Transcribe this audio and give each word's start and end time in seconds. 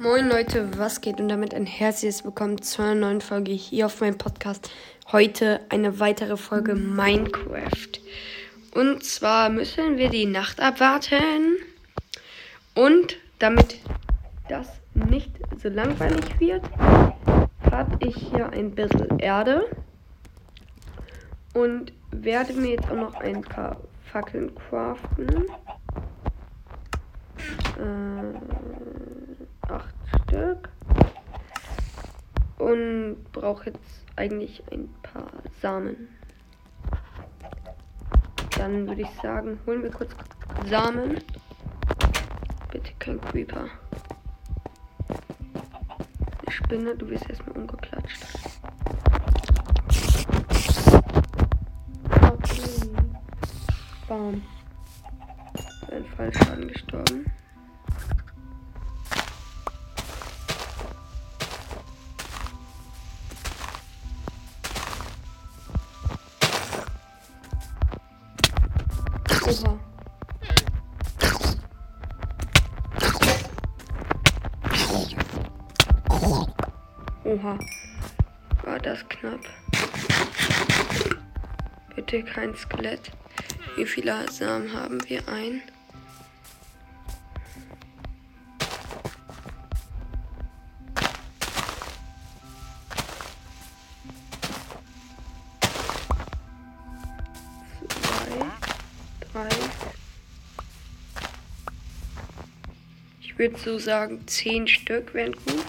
Moin 0.00 0.28
Leute, 0.28 0.78
was 0.78 1.00
geht 1.00 1.20
und 1.20 1.28
damit 1.28 1.52
ein 1.52 1.66
herzliches 1.66 2.24
Willkommen 2.24 2.62
zu 2.62 2.82
einer 2.82 2.94
neuen 2.94 3.20
Folge 3.20 3.50
hier 3.50 3.86
auf 3.86 4.00
meinem 4.00 4.16
Podcast. 4.16 4.70
Heute 5.10 5.58
eine 5.70 5.98
weitere 5.98 6.36
Folge 6.36 6.76
Minecraft. 6.76 8.00
Und 8.76 9.02
zwar 9.02 9.50
müssen 9.50 9.96
wir 9.96 10.08
die 10.08 10.26
Nacht 10.26 10.60
abwarten. 10.60 11.56
Und 12.76 13.16
damit 13.40 13.80
das 14.48 14.68
nicht 14.94 15.32
so 15.60 15.68
langweilig 15.68 16.38
wird, 16.38 16.62
habe 16.78 17.98
ich 17.98 18.14
hier 18.14 18.50
ein 18.50 18.70
bisschen 18.70 19.18
Erde. 19.18 19.64
Und 21.54 21.92
werde 22.12 22.52
mir 22.52 22.70
jetzt 22.70 22.88
auch 22.88 22.94
noch 22.94 23.16
ein 23.16 23.40
paar 23.40 23.76
Fackeln 24.12 24.54
craften. 24.54 25.46
Äh, 27.78 28.58
acht 29.68 29.94
Stück. 30.26 30.68
Und 32.68 33.24
brauche 33.32 33.70
jetzt 33.70 34.04
eigentlich 34.16 34.62
ein 34.70 34.92
paar 35.02 35.30
Samen. 35.62 36.08
Dann 38.58 38.86
würde 38.86 39.00
ich 39.00 39.10
sagen, 39.22 39.58
holen 39.66 39.82
wir 39.82 39.90
kurz 39.90 40.10
Samen. 40.68 41.16
Bitte 42.70 42.92
kein 42.98 43.18
Creeper. 43.22 43.68
Eine 45.08 46.50
Spinne, 46.50 46.94
du 46.94 47.08
wirst 47.08 47.30
erstmal 47.30 47.56
umgeklatscht. 47.56 48.22
Okay. 52.10 52.90
Bam. 54.06 54.42
Ein 55.90 56.04
Fallschaden 56.16 56.68
gestorben. 56.68 57.24
Oha. 77.28 77.58
War 78.62 78.78
das 78.78 79.06
knapp. 79.06 79.40
Bitte 81.94 82.22
kein 82.22 82.56
Skelett. 82.56 83.10
Wie 83.76 83.84
viele 83.84 84.32
Samen 84.32 84.72
haben 84.72 85.06
wir? 85.06 85.28
Ein. 85.28 85.60
Ich 103.20 103.38
würde 103.38 103.58
so 103.58 103.78
sagen, 103.78 104.26
zehn 104.26 104.66
Stück 104.66 105.12
wären 105.12 105.32
gut. 105.32 105.66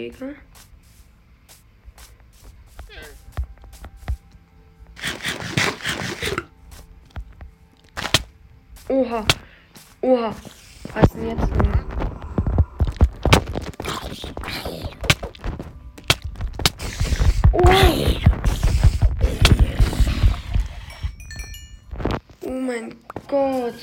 Kollege. 0.00 0.34
Oha. 8.88 9.26
Oha. 10.00 10.34
Was 10.94 11.08
denn 11.12 11.28
jetzt? 11.28 11.48
Oh. 17.52 17.60
oh 22.46 22.50
mein 22.50 22.96
Gott. 23.28 23.74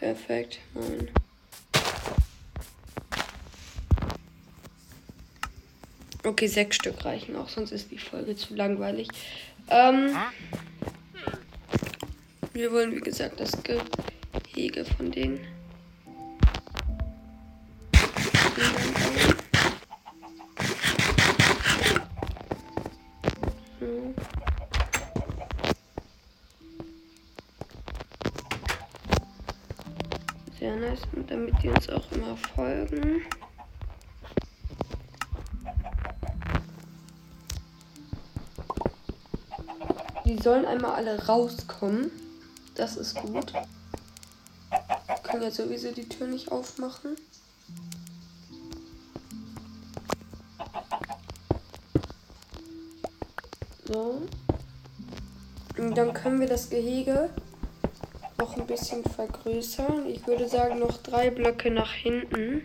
Perfekt. 0.00 0.58
Nein. 0.74 1.10
Okay, 6.24 6.46
sechs 6.46 6.76
Stück 6.76 7.04
reichen 7.04 7.36
auch, 7.36 7.50
sonst 7.50 7.70
ist 7.70 7.90
die 7.90 7.98
Folge 7.98 8.34
zu 8.34 8.54
langweilig. 8.54 9.08
Ähm, 9.68 10.16
wir 12.54 12.72
wollen, 12.72 12.94
wie 12.94 13.00
gesagt, 13.00 13.40
das 13.40 13.52
Gehege 13.62 14.86
von 14.86 15.10
den 15.10 15.38
Sehr 30.60 30.76
nice. 30.76 31.00
Und 31.16 31.30
damit 31.30 31.54
die 31.62 31.70
uns 31.70 31.88
auch 31.88 32.12
immer 32.12 32.36
folgen. 32.36 33.22
Die 40.26 40.36
sollen 40.42 40.66
einmal 40.66 40.92
alle 40.92 41.26
rauskommen. 41.26 42.10
Das 42.74 42.98
ist 42.98 43.16
gut. 43.16 43.54
Wir 43.54 45.16
können 45.22 45.42
ja 45.42 45.50
sowieso 45.50 45.92
die 45.92 46.06
Tür 46.06 46.26
nicht 46.26 46.52
aufmachen. 46.52 47.16
So. 53.86 54.20
Und 55.78 55.94
dann 55.94 56.12
können 56.12 56.38
wir 56.38 56.48
das 56.48 56.68
Gehege 56.68 57.30
noch 58.40 58.56
ein 58.56 58.66
bisschen 58.66 59.04
vergrößern. 59.04 60.06
Ich 60.06 60.26
würde 60.26 60.48
sagen, 60.48 60.78
noch 60.78 60.96
drei 61.02 61.28
Blöcke 61.28 61.70
nach 61.70 61.92
hinten. 61.92 62.62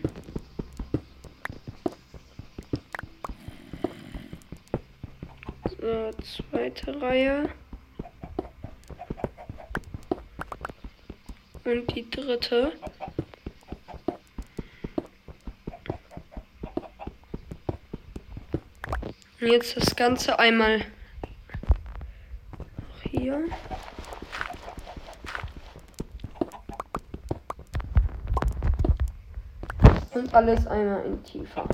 So, 5.78 6.10
zweite 6.50 6.98
Reihe. 7.02 7.50
Und 11.64 11.94
die 11.94 12.08
dritte. 12.10 12.72
Und 19.42 19.48
jetzt 19.48 19.76
das 19.76 19.94
Ganze 19.94 20.38
einmal 20.38 20.86
hier. 23.10 23.44
Und 30.16 30.32
alles 30.32 30.66
einmal 30.66 31.04
in 31.04 31.22
tiefer. 31.24 31.68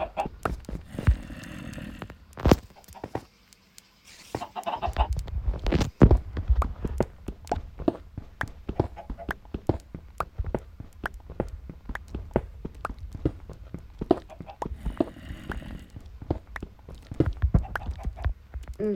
So, 18.77 18.93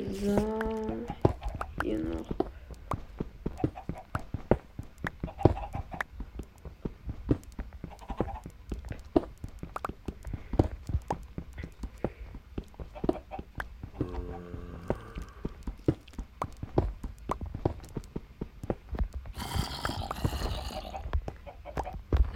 hier 1.84 1.98
noch. 1.98 2.26
So, 2.28 2.46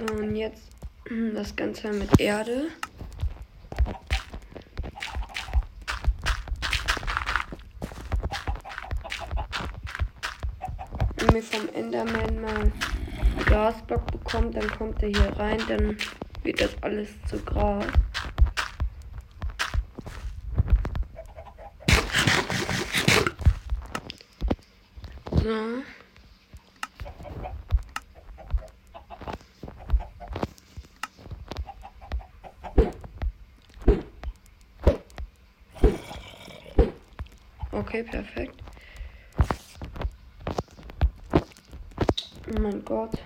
und 0.02 0.36
jetzt 0.36 0.62
das 1.34 1.54
Ganze 1.56 1.92
mit 1.92 2.20
Erde. 2.20 2.68
wenn 11.30 11.34
wir 11.34 11.42
vom 11.42 11.68
Enderman 11.74 12.40
mal 12.40 12.72
Glasblock 13.46 14.06
bekommt, 14.10 14.56
dann 14.56 14.68
kommt 14.70 15.02
er 15.02 15.10
hier 15.10 15.32
rein, 15.38 15.60
dann 15.68 15.96
wird 16.42 16.60
das 16.60 16.70
alles 16.82 17.08
zu 17.28 17.38
Gras. 17.38 17.84
So. 25.42 25.82
Okay, 37.80 38.02
perfekt. 38.02 38.62
Oh 41.32 42.58
mein 42.58 42.84
Gott. 42.84 43.22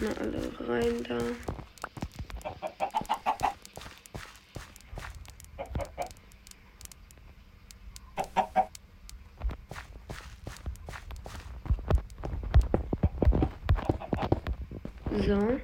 Mal 0.00 0.18
alle 0.18 0.68
rein 0.68 1.04
da. 1.04 1.49
So. 15.30 15.60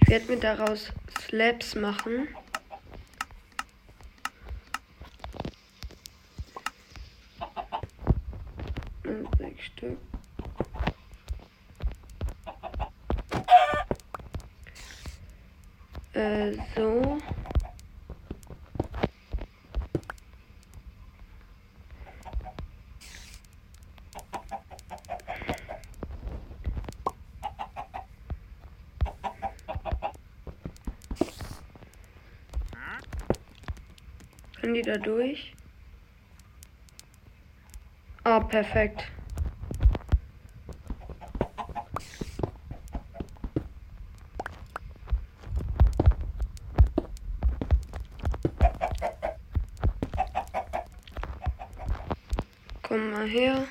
Ich 0.00 0.08
werde 0.08 0.32
mir 0.32 0.40
daraus 0.40 0.90
Slabs 1.20 1.74
machen. 1.74 2.26
Sechs 9.36 9.64
Stück. 9.64 9.98
Äh, 16.14 16.52
so. 16.74 17.13
Können 34.64 34.72
die 34.76 34.80
da 34.80 34.96
durch? 34.96 35.52
Ah, 38.22 38.40
perfekt. 38.40 39.04
Komm 52.80 53.10
mal 53.10 53.28
her. 53.28 53.66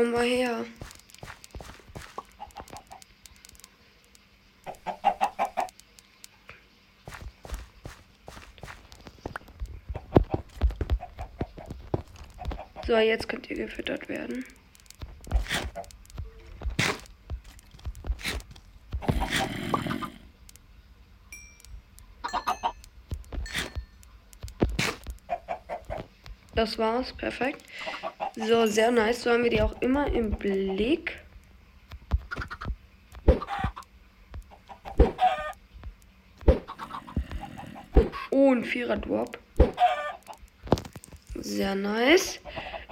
Komm 0.00 0.12
mal 0.12 0.24
her. 0.24 0.64
So, 12.86 12.96
jetzt 12.96 13.28
könnt 13.28 13.50
ihr 13.50 13.56
gefüttert 13.56 14.08
werden. 14.08 14.46
Das 26.60 26.76
war's, 26.76 27.14
perfekt. 27.14 27.62
So, 28.36 28.66
sehr 28.66 28.90
nice. 28.90 29.22
So 29.22 29.30
haben 29.30 29.44
wir 29.44 29.48
die 29.48 29.62
auch 29.62 29.80
immer 29.80 30.12
im 30.12 30.32
Blick. 30.32 31.18
Oh, 38.30 38.52
ein 38.52 38.62
Vierer-Drop. 38.62 39.38
Sehr 41.36 41.74
nice. 41.74 42.40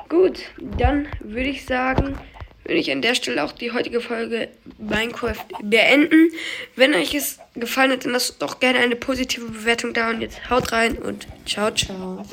Gut, 0.08 0.40
dann 0.56 1.06
würde 1.20 1.50
ich 1.50 1.66
sagen, 1.66 2.18
würde 2.64 2.80
ich 2.80 2.90
an 2.90 3.02
der 3.02 3.14
Stelle 3.14 3.44
auch 3.44 3.52
die 3.52 3.72
heutige 3.72 4.00
Folge 4.00 4.48
Minecraft 4.78 5.44
beenden. 5.62 6.30
Wenn 6.74 6.94
euch 6.94 7.14
es 7.14 7.38
gefallen 7.54 7.92
hat, 7.92 8.06
dann 8.06 8.12
lasst 8.12 8.40
doch 8.40 8.60
gerne 8.60 8.78
eine 8.78 8.96
positive 8.96 9.44
Bewertung 9.44 9.92
da 9.92 10.08
und 10.08 10.22
jetzt 10.22 10.48
haut 10.48 10.72
rein 10.72 10.96
und 10.96 11.28
ciao, 11.44 11.70
ciao. 11.70 12.24